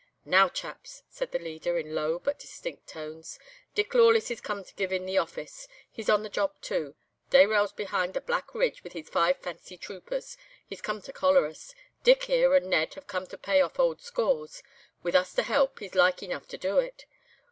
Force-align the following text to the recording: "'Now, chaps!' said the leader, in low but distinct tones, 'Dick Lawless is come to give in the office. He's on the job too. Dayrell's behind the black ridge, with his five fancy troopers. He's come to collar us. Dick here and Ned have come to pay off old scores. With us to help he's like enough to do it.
"'Now, 0.25 0.49
chaps!' 0.49 1.03
said 1.09 1.31
the 1.31 1.37
leader, 1.37 1.77
in 1.77 1.93
low 1.93 2.17
but 2.17 2.39
distinct 2.39 2.87
tones, 2.87 3.37
'Dick 3.75 3.93
Lawless 3.93 4.31
is 4.31 4.41
come 4.41 4.63
to 4.63 4.73
give 4.73 4.91
in 4.91 5.05
the 5.05 5.19
office. 5.19 5.67
He's 5.91 6.09
on 6.09 6.23
the 6.23 6.27
job 6.29 6.59
too. 6.59 6.95
Dayrell's 7.29 7.71
behind 7.71 8.15
the 8.15 8.21
black 8.21 8.55
ridge, 8.55 8.83
with 8.83 8.93
his 8.93 9.09
five 9.09 9.37
fancy 9.37 9.77
troopers. 9.77 10.37
He's 10.65 10.81
come 10.81 11.03
to 11.03 11.13
collar 11.13 11.45
us. 11.45 11.75
Dick 12.03 12.23
here 12.23 12.55
and 12.55 12.65
Ned 12.67 12.95
have 12.95 13.05
come 13.05 13.27
to 13.27 13.37
pay 13.37 13.61
off 13.61 13.77
old 13.79 14.01
scores. 14.01 14.63
With 15.03 15.13
us 15.13 15.35
to 15.35 15.43
help 15.43 15.77
he's 15.77 15.93
like 15.93 16.23
enough 16.23 16.47
to 16.47 16.57
do 16.57 16.79
it. 16.79 17.05